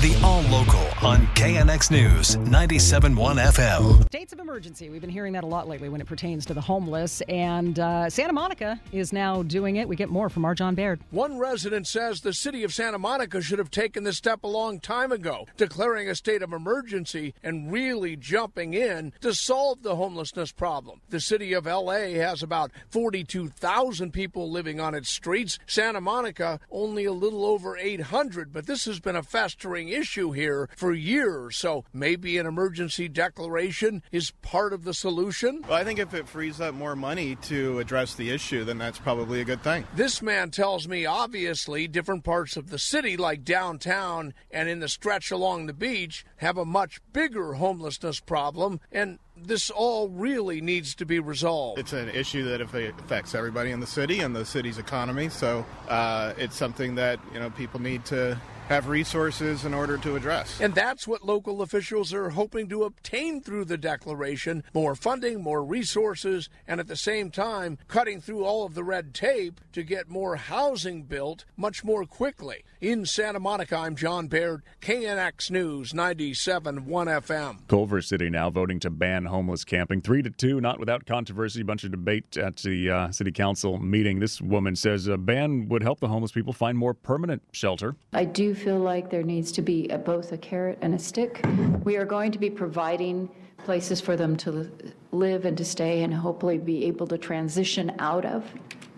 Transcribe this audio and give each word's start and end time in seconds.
The 0.00 0.16
All 0.22 0.42
Local 0.42 0.78
on 1.02 1.26
KNX 1.34 1.90
News 1.90 2.36
97.1 2.36 3.16
FM. 3.16 4.04
States 4.04 4.32
of 4.32 4.38
emergency. 4.38 4.90
We've 4.90 5.00
been 5.00 5.10
hearing 5.10 5.32
that 5.32 5.42
a 5.42 5.46
lot 5.48 5.66
lately 5.66 5.88
when 5.88 6.00
it 6.00 6.06
pertains 6.06 6.46
to 6.46 6.54
the 6.54 6.60
homeless. 6.60 7.20
And 7.22 7.80
uh, 7.80 8.08
Santa 8.08 8.32
Monica 8.32 8.80
is 8.92 9.12
now 9.12 9.42
doing 9.42 9.74
it. 9.74 9.88
We 9.88 9.96
get 9.96 10.08
more 10.08 10.28
from 10.28 10.44
our 10.44 10.54
John 10.54 10.76
Baird. 10.76 11.00
One 11.10 11.36
resident 11.40 11.88
says 11.88 12.20
the 12.20 12.32
city 12.32 12.62
of 12.62 12.72
Santa 12.72 12.98
Monica 12.98 13.42
should 13.42 13.58
have 13.58 13.72
taken 13.72 14.04
this 14.04 14.16
step 14.16 14.44
a 14.44 14.46
long 14.46 14.78
time 14.78 15.10
ago, 15.10 15.46
declaring 15.56 16.08
a 16.08 16.14
state 16.14 16.42
of 16.42 16.52
emergency 16.52 17.34
and 17.42 17.72
really 17.72 18.14
jumping 18.14 18.74
in 18.74 19.12
to 19.20 19.34
solve 19.34 19.82
the 19.82 19.96
homelessness 19.96 20.52
problem. 20.52 21.00
The 21.10 21.18
city 21.18 21.52
of 21.54 21.66
LA 21.66 22.10
has 22.20 22.40
about 22.40 22.70
42,000 22.90 24.12
people 24.12 24.48
living 24.48 24.78
on 24.78 24.94
its 24.94 25.10
streets. 25.10 25.58
Santa 25.66 26.00
Monica 26.00 26.60
only 26.70 27.04
a 27.04 27.12
little 27.12 27.44
over 27.44 27.76
800, 27.76 28.52
but 28.52 28.66
this 28.66 28.84
has 28.84 29.00
been 29.00 29.16
a 29.16 29.24
festering 29.24 29.87
issue 29.94 30.32
here 30.32 30.68
for 30.76 30.92
years. 30.92 31.56
So 31.56 31.84
maybe 31.92 32.38
an 32.38 32.46
emergency 32.46 33.08
declaration 33.08 34.02
is 34.12 34.30
part 34.42 34.72
of 34.72 34.84
the 34.84 34.94
solution. 34.94 35.62
Well, 35.68 35.78
I 35.78 35.84
think 35.84 35.98
if 35.98 36.14
it 36.14 36.28
frees 36.28 36.60
up 36.60 36.74
more 36.74 36.96
money 36.96 37.36
to 37.42 37.78
address 37.78 38.14
the 38.14 38.30
issue, 38.30 38.64
then 38.64 38.78
that's 38.78 38.98
probably 38.98 39.40
a 39.40 39.44
good 39.44 39.62
thing. 39.62 39.86
This 39.94 40.22
man 40.22 40.50
tells 40.50 40.88
me 40.88 41.06
obviously 41.06 41.88
different 41.88 42.24
parts 42.24 42.56
of 42.56 42.70
the 42.70 42.78
city, 42.78 43.16
like 43.16 43.44
downtown 43.44 44.34
and 44.50 44.68
in 44.68 44.80
the 44.80 44.88
stretch 44.88 45.30
along 45.30 45.66
the 45.66 45.72
beach, 45.72 46.24
have 46.36 46.56
a 46.56 46.64
much 46.64 47.00
bigger 47.12 47.54
homelessness 47.54 48.20
problem. 48.20 48.80
And 48.92 49.18
this 49.36 49.70
all 49.70 50.08
really 50.08 50.60
needs 50.60 50.94
to 50.96 51.06
be 51.06 51.18
resolved. 51.18 51.78
It's 51.78 51.92
an 51.92 52.08
issue 52.08 52.44
that 52.44 52.60
affects 52.60 53.34
everybody 53.34 53.70
in 53.70 53.80
the 53.80 53.86
city 53.86 54.20
and 54.20 54.34
the 54.34 54.44
city's 54.44 54.78
economy. 54.78 55.28
So 55.28 55.64
uh, 55.88 56.34
it's 56.36 56.56
something 56.56 56.96
that 56.96 57.20
you 57.32 57.40
know 57.40 57.50
people 57.50 57.80
need 57.80 58.04
to 58.06 58.38
have 58.68 58.88
resources 58.88 59.64
in 59.64 59.72
order 59.72 59.96
to 59.98 60.14
address. 60.14 60.60
And 60.60 60.74
that's 60.74 61.08
what 61.08 61.24
local 61.24 61.62
officials 61.62 62.12
are 62.12 62.30
hoping 62.30 62.68
to 62.68 62.84
obtain 62.84 63.40
through 63.40 63.64
the 63.64 63.78
declaration 63.78 64.62
more 64.74 64.94
funding, 64.94 65.42
more 65.42 65.64
resources, 65.64 66.48
and 66.66 66.78
at 66.78 66.86
the 66.86 66.96
same 66.96 67.30
time, 67.30 67.78
cutting 67.88 68.20
through 68.20 68.44
all 68.44 68.64
of 68.64 68.74
the 68.74 68.84
red 68.84 69.14
tape 69.14 69.60
to 69.72 69.82
get 69.82 70.10
more 70.10 70.36
housing 70.36 71.04
built 71.04 71.44
much 71.56 71.82
more 71.82 72.04
quickly. 72.04 72.64
In 72.80 73.06
Santa 73.06 73.40
Monica, 73.40 73.76
I'm 73.76 73.96
John 73.96 74.28
Baird, 74.28 74.62
KNX 74.82 75.50
News 75.50 75.92
97.1 75.92 76.84
FM. 76.86 77.66
Culver 77.68 78.02
City 78.02 78.30
now 78.30 78.50
voting 78.50 78.80
to 78.80 78.90
ban 78.90 79.24
homeless 79.24 79.64
camping. 79.64 80.00
Three 80.00 80.22
to 80.22 80.30
two, 80.30 80.60
not 80.60 80.78
without 80.78 81.06
controversy. 81.06 81.62
A 81.62 81.64
bunch 81.64 81.84
of 81.84 81.90
debate 81.90 82.36
at 82.36 82.56
the 82.56 82.90
uh, 82.90 83.10
city 83.10 83.32
council 83.32 83.78
meeting. 83.78 84.18
This 84.18 84.40
woman 84.40 84.76
says 84.76 85.06
a 85.06 85.16
ban 85.16 85.68
would 85.68 85.82
help 85.82 86.00
the 86.00 86.08
homeless 86.08 86.32
people 86.32 86.52
find 86.52 86.76
more 86.76 86.94
permanent 86.94 87.42
shelter. 87.52 87.96
I 88.12 88.24
do 88.24 88.54
feel 88.58 88.78
like 88.78 89.08
there 89.08 89.22
needs 89.22 89.52
to 89.52 89.62
be 89.62 89.88
a, 89.88 89.98
both 89.98 90.32
a 90.32 90.38
carrot 90.38 90.78
and 90.82 90.94
a 90.94 90.98
stick. 90.98 91.44
We 91.84 91.96
are 91.96 92.04
going 92.04 92.32
to 92.32 92.38
be 92.38 92.50
providing 92.50 93.30
places 93.58 94.00
for 94.00 94.16
them 94.16 94.36
to 94.38 94.70
live 95.12 95.44
and 95.44 95.56
to 95.56 95.64
stay 95.64 96.02
and 96.02 96.12
hopefully 96.12 96.58
be 96.58 96.84
able 96.86 97.06
to 97.06 97.18
transition 97.18 97.92
out 97.98 98.24
of. 98.24 98.44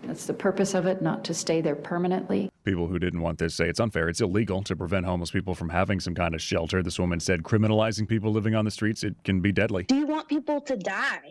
That's 0.03 0.25
the 0.25 0.33
purpose 0.33 0.73
of 0.73 0.87
it, 0.87 1.01
not 1.01 1.23
to 1.25 1.33
stay 1.33 1.61
there 1.61 1.75
permanently. 1.75 2.49
People 2.63 2.87
who 2.87 2.97
didn't 2.97 3.21
want 3.21 3.37
this 3.37 3.53
say 3.53 3.69
it's 3.69 3.79
unfair. 3.79 4.09
It's 4.09 4.21
illegal 4.21 4.63
to 4.63 4.75
prevent 4.75 5.05
homeless 5.05 5.29
people 5.29 5.53
from 5.53 5.69
having 5.69 5.99
some 5.99 6.15
kind 6.15 6.33
of 6.33 6.41
shelter. 6.41 6.81
This 6.81 6.99
woman 6.99 7.19
said 7.19 7.43
criminalizing 7.43 8.07
people 8.07 8.31
living 8.31 8.55
on 8.55 8.65
the 8.65 8.71
streets, 8.71 9.03
it 9.03 9.15
can 9.23 9.41
be 9.41 9.51
deadly. 9.51 9.83
Do 9.83 9.95
you 9.95 10.07
want 10.07 10.27
people 10.27 10.59
to 10.61 10.75
die? 10.75 11.21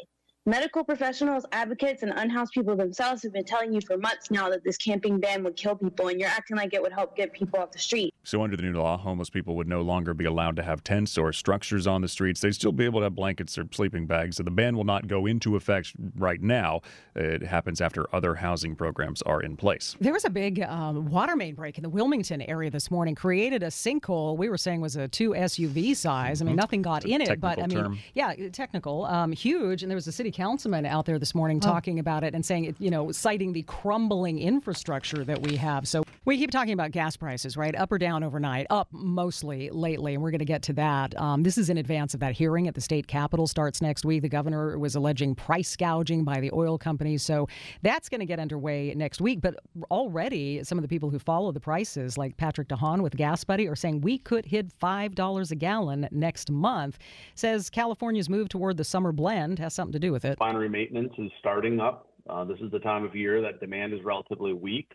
Medical 0.46 0.82
professionals, 0.82 1.44
advocates, 1.52 2.02
and 2.02 2.12
unhoused 2.16 2.52
people 2.54 2.74
themselves 2.74 3.22
have 3.22 3.34
been 3.34 3.44
telling 3.44 3.74
you 3.74 3.80
for 3.82 3.98
months 3.98 4.30
now 4.30 4.48
that 4.48 4.64
this 4.64 4.78
camping 4.78 5.20
ban 5.20 5.44
would 5.44 5.54
kill 5.54 5.76
people, 5.76 6.08
and 6.08 6.18
you're 6.18 6.30
acting 6.30 6.56
like 6.56 6.72
it 6.72 6.80
would 6.80 6.94
help 6.94 7.14
get 7.14 7.30
people 7.34 7.60
off 7.60 7.70
the 7.72 7.78
street. 7.78 8.14
So, 8.24 8.42
under 8.42 8.56
the 8.56 8.62
new 8.62 8.72
law, 8.72 8.96
homeless 8.96 9.28
people 9.28 9.54
would 9.56 9.68
no 9.68 9.82
longer 9.82 10.14
be 10.14 10.24
allowed 10.24 10.56
to 10.56 10.62
have 10.62 10.82
tents 10.82 11.18
or 11.18 11.34
structures 11.34 11.86
on 11.86 12.00
the 12.00 12.08
streets. 12.08 12.40
They'd 12.40 12.54
still 12.54 12.72
be 12.72 12.86
able 12.86 13.00
to 13.00 13.04
have 13.04 13.14
blankets 13.14 13.58
or 13.58 13.66
sleeping 13.70 14.06
bags. 14.06 14.38
So, 14.38 14.42
the 14.42 14.50
ban 14.50 14.78
will 14.78 14.84
not 14.84 15.08
go 15.08 15.26
into 15.26 15.56
effect 15.56 15.92
right 16.16 16.40
now. 16.40 16.80
It 17.14 17.42
happens 17.42 17.82
after 17.82 18.06
other 18.16 18.34
housing 18.34 18.74
programs 18.74 19.20
are 19.22 19.42
in 19.42 19.58
place. 19.58 19.94
There 20.00 20.14
was 20.14 20.24
a 20.24 20.30
big 20.30 20.62
um, 20.62 21.10
water 21.10 21.36
main 21.36 21.54
break 21.54 21.76
in 21.76 21.82
the 21.82 21.90
Wilmington 21.90 22.40
area 22.40 22.70
this 22.70 22.90
morning, 22.90 23.14
created 23.14 23.62
a 23.62 23.66
sinkhole. 23.66 24.38
We 24.38 24.48
were 24.48 24.56
saying 24.56 24.80
was 24.80 24.96
a 24.96 25.06
two 25.06 25.32
SUV 25.32 25.94
size. 25.94 26.40
I 26.40 26.46
mean, 26.46 26.52
mm-hmm. 26.52 26.60
nothing 26.60 26.80
got 26.80 27.04
in 27.04 27.20
it, 27.20 27.40
but 27.42 27.58
I 27.58 27.66
mean, 27.66 27.78
term. 27.78 27.98
yeah, 28.14 28.32
technical, 28.52 29.04
um, 29.04 29.32
huge. 29.32 29.82
And 29.82 29.90
there 29.90 29.96
was 29.96 30.06
a 30.06 30.12
city 30.12 30.29
councilman 30.30 30.86
out 30.86 31.06
there 31.06 31.18
this 31.18 31.34
morning 31.34 31.58
oh. 31.62 31.66
talking 31.66 31.98
about 31.98 32.24
it 32.24 32.34
and 32.34 32.44
saying, 32.44 32.74
you 32.78 32.90
know, 32.90 33.12
citing 33.12 33.52
the 33.52 33.62
crumbling 33.62 34.38
infrastructure 34.38 35.24
that 35.24 35.42
we 35.42 35.56
have. 35.56 35.86
So 35.86 36.02
we 36.30 36.38
keep 36.38 36.52
talking 36.52 36.72
about 36.72 36.92
gas 36.92 37.16
prices, 37.16 37.56
right? 37.56 37.74
Up 37.74 37.90
or 37.90 37.98
down 37.98 38.22
overnight? 38.22 38.68
Up 38.70 38.86
mostly 38.92 39.68
lately, 39.70 40.14
and 40.14 40.22
we're 40.22 40.30
going 40.30 40.38
to 40.38 40.44
get 40.44 40.62
to 40.62 40.72
that. 40.74 41.20
Um, 41.20 41.42
this 41.42 41.58
is 41.58 41.70
in 41.70 41.76
advance 41.76 42.14
of 42.14 42.20
that 42.20 42.34
hearing 42.34 42.68
at 42.68 42.76
the 42.76 42.80
state 42.80 43.08
capitol 43.08 43.48
starts 43.48 43.82
next 43.82 44.04
week. 44.04 44.22
The 44.22 44.28
governor 44.28 44.78
was 44.78 44.94
alleging 44.94 45.34
price 45.34 45.74
gouging 45.74 46.22
by 46.22 46.38
the 46.38 46.52
oil 46.52 46.78
companies, 46.78 47.24
so 47.24 47.48
that's 47.82 48.08
going 48.08 48.20
to 48.20 48.26
get 48.26 48.38
underway 48.38 48.94
next 48.94 49.20
week. 49.20 49.40
But 49.40 49.56
already, 49.90 50.62
some 50.62 50.78
of 50.78 50.82
the 50.82 50.88
people 50.88 51.10
who 51.10 51.18
follow 51.18 51.50
the 51.50 51.58
prices, 51.58 52.16
like 52.16 52.36
Patrick 52.36 52.68
DeHaan 52.68 53.02
with 53.02 53.16
GasBuddy, 53.16 53.68
are 53.68 53.74
saying 53.74 54.00
we 54.00 54.16
could 54.16 54.46
hit 54.46 54.70
five 54.78 55.16
dollars 55.16 55.50
a 55.50 55.56
gallon 55.56 56.06
next 56.12 56.48
month. 56.48 56.98
Says 57.34 57.68
California's 57.68 58.28
move 58.28 58.48
toward 58.48 58.76
the 58.76 58.84
summer 58.84 59.10
blend 59.10 59.58
has 59.58 59.74
something 59.74 59.94
to 59.94 59.98
do 59.98 60.12
with 60.12 60.24
it. 60.24 60.38
Refinery 60.40 60.68
maintenance 60.68 61.12
is 61.18 61.32
starting 61.40 61.80
up. 61.80 62.06
Uh, 62.28 62.44
this 62.44 62.60
is 62.60 62.70
the 62.70 62.78
time 62.78 63.04
of 63.04 63.16
year 63.16 63.42
that 63.42 63.58
demand 63.58 63.92
is 63.92 63.98
relatively 64.04 64.52
weak. 64.52 64.92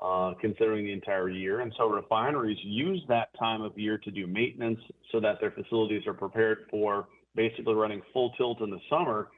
Uh, 0.00 0.32
considering 0.40 0.84
the 0.84 0.92
entire 0.92 1.28
year. 1.28 1.60
And 1.60 1.72
so 1.76 1.88
refineries 1.88 2.58
use 2.62 3.00
that 3.08 3.28
time 3.38 3.62
of 3.62 3.78
year 3.78 3.98
to 3.98 4.10
do 4.10 4.26
maintenance 4.26 4.80
so 5.12 5.20
that 5.20 5.38
their 5.40 5.52
facilities 5.52 6.06
are 6.08 6.14
prepared 6.14 6.66
for 6.70 7.06
basically 7.36 7.74
running 7.74 8.02
full 8.12 8.30
tilt 8.30 8.62
in 8.62 8.70
the 8.70 8.80
summer. 8.90 9.28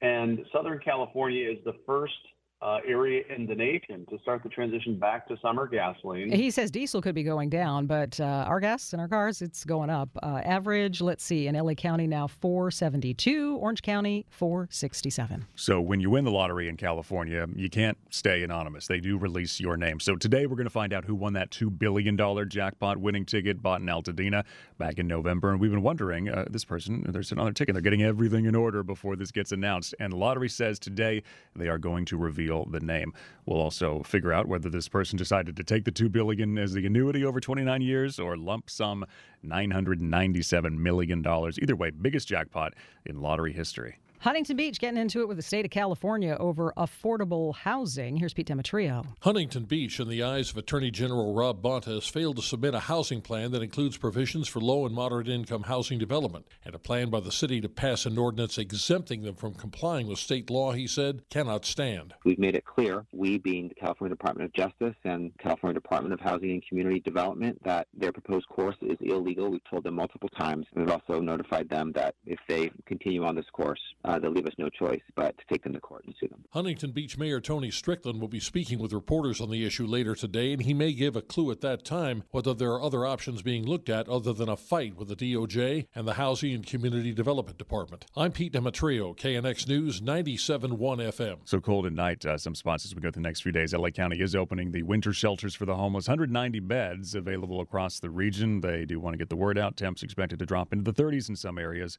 And 0.00 0.40
Southern 0.52 0.80
California 0.80 1.48
is 1.48 1.58
the 1.64 1.74
first 1.86 2.14
uh, 2.60 2.78
area 2.86 3.22
in 3.34 3.46
the 3.46 3.54
nation 3.54 4.04
to 4.10 4.18
start 4.18 4.42
the 4.42 4.48
transition 4.48 4.98
back 4.98 5.28
to 5.28 5.36
summer 5.40 5.68
gasoline. 5.68 6.32
He 6.32 6.50
says 6.50 6.70
diesel 6.72 7.00
could 7.00 7.14
be 7.14 7.22
going 7.22 7.50
down, 7.50 7.86
but 7.86 8.18
uh, 8.18 8.24
our 8.48 8.58
gas 8.58 8.92
in 8.92 8.98
our 8.98 9.06
cars, 9.06 9.42
it's 9.42 9.64
going 9.64 9.90
up. 9.90 10.08
Uh, 10.22 10.40
average, 10.44 11.00
let's 11.00 11.22
see, 11.22 11.46
in 11.46 11.54
LA 11.54 11.74
County 11.74 12.08
now 12.08 12.26
472, 12.26 13.56
Orange 13.56 13.82
County 13.82 14.26
467. 14.30 15.46
So 15.54 15.80
when 15.80 16.00
you 16.00 16.10
win 16.10 16.24
the 16.24 16.32
lottery 16.32 16.68
in 16.68 16.76
California, 16.76 17.46
you 17.54 17.70
can't 17.70 17.96
stay 18.10 18.42
anonymous. 18.42 18.88
They 18.88 18.98
do 18.98 19.18
release 19.18 19.60
your 19.60 19.76
name. 19.76 20.00
So 20.00 20.16
today 20.16 20.46
we're 20.46 20.56
going 20.56 20.66
to 20.66 20.70
find 20.70 20.92
out 20.92 21.04
who 21.04 21.14
won 21.14 21.34
that 21.34 21.50
$2 21.50 21.78
billion 21.78 22.16
jackpot 22.48 22.98
winning 22.98 23.24
ticket 23.24 23.62
bought 23.62 23.82
in 23.82 23.86
Altadena 23.86 24.44
back 24.78 24.98
in 24.98 25.06
November. 25.06 25.52
And 25.52 25.60
we've 25.60 25.70
been 25.70 25.82
wondering, 25.82 26.28
uh, 26.28 26.46
this 26.50 26.64
person, 26.64 27.04
there's 27.08 27.30
another 27.30 27.52
ticket. 27.52 27.74
They're 27.74 27.82
getting 27.82 28.02
everything 28.02 28.46
in 28.46 28.56
order 28.56 28.82
before 28.82 29.14
this 29.14 29.30
gets 29.30 29.52
announced. 29.52 29.94
And 30.00 30.12
the 30.12 30.16
lottery 30.16 30.48
says 30.48 30.80
today 30.80 31.22
they 31.54 31.68
are 31.68 31.78
going 31.78 32.04
to 32.06 32.16
reveal 32.16 32.47
reveal 32.48 32.66
the 32.70 32.80
name. 32.80 33.12
We'll 33.46 33.60
also 33.60 34.02
figure 34.02 34.32
out 34.32 34.46
whether 34.46 34.68
this 34.68 34.88
person 34.88 35.16
decided 35.16 35.56
to 35.56 35.64
take 35.64 35.84
the 35.84 35.90
two 35.90 36.08
billion 36.08 36.58
as 36.58 36.72
the 36.72 36.86
annuity 36.86 37.24
over 37.24 37.40
29 37.40 37.80
years 37.80 38.18
or 38.18 38.36
lump 38.36 38.70
sum 38.70 39.04
997 39.42 40.82
million 40.82 41.22
dollars. 41.22 41.58
Either 41.58 41.76
way, 41.76 41.90
biggest 41.90 42.28
jackpot 42.28 42.74
in 43.04 43.20
lottery 43.20 43.52
history. 43.52 43.98
Huntington 44.20 44.56
Beach 44.56 44.80
getting 44.80 45.00
into 45.00 45.20
it 45.20 45.28
with 45.28 45.36
the 45.36 45.44
state 45.44 45.64
of 45.64 45.70
California 45.70 46.36
over 46.40 46.72
affordable 46.76 47.54
housing. 47.54 48.16
Here's 48.16 48.34
Pete 48.34 48.48
Demetriou. 48.48 49.06
Huntington 49.20 49.64
Beach, 49.64 50.00
in 50.00 50.08
the 50.08 50.24
eyes 50.24 50.50
of 50.50 50.56
Attorney 50.56 50.90
General 50.90 51.34
Rob 51.34 51.62
Bonta, 51.62 51.94
has 51.94 52.08
failed 52.08 52.34
to 52.36 52.42
submit 52.42 52.74
a 52.74 52.80
housing 52.80 53.20
plan 53.20 53.52
that 53.52 53.62
includes 53.62 53.96
provisions 53.96 54.48
for 54.48 54.58
low 54.58 54.86
and 54.86 54.94
moderate 54.94 55.28
income 55.28 55.62
housing 55.62 56.00
development. 56.00 56.46
And 56.64 56.74
a 56.74 56.80
plan 56.80 57.10
by 57.10 57.20
the 57.20 57.30
city 57.30 57.60
to 57.60 57.68
pass 57.68 58.06
an 58.06 58.18
ordinance 58.18 58.58
exempting 58.58 59.22
them 59.22 59.36
from 59.36 59.54
complying 59.54 60.08
with 60.08 60.18
state 60.18 60.50
law, 60.50 60.72
he 60.72 60.88
said, 60.88 61.22
cannot 61.30 61.64
stand. 61.64 62.14
We've 62.24 62.40
made 62.40 62.56
it 62.56 62.64
clear, 62.64 63.06
we 63.12 63.38
being 63.38 63.68
the 63.68 63.76
California 63.76 64.16
Department 64.16 64.46
of 64.46 64.52
Justice 64.52 64.96
and 65.04 65.30
California 65.38 65.74
Department 65.74 66.12
of 66.12 66.20
Housing 66.20 66.50
and 66.50 66.66
Community 66.66 66.98
Development, 66.98 67.56
that 67.64 67.86
their 67.96 68.10
proposed 68.10 68.48
course 68.48 68.76
is 68.82 68.98
illegal. 69.00 69.48
We've 69.48 69.62
told 69.70 69.84
them 69.84 69.94
multiple 69.94 70.28
times. 70.30 70.66
We've 70.74 70.90
also 70.90 71.20
notified 71.20 71.68
them 71.68 71.92
that 71.92 72.16
if 72.26 72.40
they 72.48 72.72
continue 72.84 73.24
on 73.24 73.36
this 73.36 73.46
course, 73.52 73.80
uh, 74.08 74.18
they'll 74.18 74.30
leave 74.30 74.46
us 74.46 74.54
no 74.56 74.70
choice 74.70 75.02
but 75.14 75.36
to 75.36 75.44
take 75.50 75.62
them 75.62 75.74
to 75.74 75.80
court 75.80 76.02
and 76.06 76.14
sue 76.18 76.28
them. 76.28 76.42
Huntington 76.52 76.92
Beach 76.92 77.18
Mayor 77.18 77.40
Tony 77.40 77.70
Strickland 77.70 78.20
will 78.20 78.28
be 78.28 78.40
speaking 78.40 78.78
with 78.78 78.92
reporters 78.92 79.38
on 79.38 79.50
the 79.50 79.66
issue 79.66 79.86
later 79.86 80.14
today, 80.14 80.52
and 80.54 80.62
he 80.62 80.72
may 80.72 80.94
give 80.94 81.14
a 81.14 81.20
clue 81.20 81.50
at 81.50 81.60
that 81.60 81.84
time 81.84 82.24
whether 82.30 82.54
there 82.54 82.72
are 82.72 82.82
other 82.82 83.04
options 83.04 83.42
being 83.42 83.66
looked 83.66 83.90
at 83.90 84.08
other 84.08 84.32
than 84.32 84.48
a 84.48 84.56
fight 84.56 84.96
with 84.96 85.08
the 85.08 85.16
DOJ 85.16 85.88
and 85.94 86.08
the 86.08 86.14
Housing 86.14 86.54
and 86.54 86.66
Community 86.66 87.12
Development 87.12 87.58
Department. 87.58 88.06
I'm 88.16 88.32
Pete 88.32 88.54
Demetriou, 88.54 89.14
KNX 89.16 89.68
News 89.68 90.00
97.1 90.00 90.78
FM. 90.78 91.36
So 91.44 91.60
cold 91.60 91.84
at 91.84 91.92
night, 91.92 92.24
uh, 92.24 92.38
some 92.38 92.54
spots 92.54 92.86
as 92.86 92.94
we 92.94 93.02
go 93.02 93.10
through 93.10 93.22
the 93.22 93.28
next 93.28 93.42
few 93.42 93.52
days. 93.52 93.74
LA 93.74 93.90
County 93.90 94.20
is 94.20 94.34
opening 94.34 94.72
the 94.72 94.84
winter 94.84 95.12
shelters 95.12 95.54
for 95.54 95.66
the 95.66 95.76
homeless. 95.76 96.08
190 96.08 96.60
beds 96.60 97.14
available 97.14 97.60
across 97.60 98.00
the 98.00 98.08
region. 98.08 98.62
They 98.62 98.86
do 98.86 98.98
want 98.98 99.12
to 99.12 99.18
get 99.18 99.28
the 99.28 99.36
word 99.36 99.58
out. 99.58 99.76
Temps 99.76 100.02
expected 100.02 100.38
to 100.38 100.46
drop 100.46 100.72
into 100.72 100.90
the 100.90 101.02
30s 101.02 101.28
in 101.28 101.36
some 101.36 101.58
areas, 101.58 101.98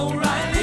O'Reilly. 0.00 0.59